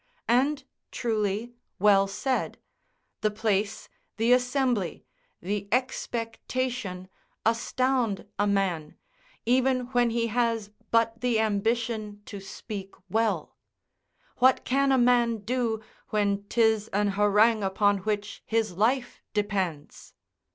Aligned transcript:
And, 0.27 0.63
truly, 0.89 1.53
well 1.77 2.07
said; 2.07 2.57
the 3.19 3.29
place, 3.29 3.87
the 4.17 4.33
assembly, 4.33 5.05
the 5.43 5.67
expectation, 5.71 7.07
astound 7.45 8.25
a 8.39 8.47
man, 8.47 8.97
even 9.45 9.81
when 9.91 10.09
he 10.09 10.25
has 10.25 10.71
but 10.89 11.21
the 11.21 11.39
ambition 11.39 12.23
to 12.25 12.39
speak 12.39 12.95
well; 13.11 13.55
what 14.37 14.65
can 14.65 14.91
a 14.91 14.97
man 14.97 15.41
do 15.41 15.83
when 16.09 16.45
'tis 16.49 16.87
an 16.87 17.09
harangue 17.09 17.61
upon 17.63 17.99
which 17.99 18.41
his 18.47 18.71
life 18.75 19.21
depends? 19.35 20.15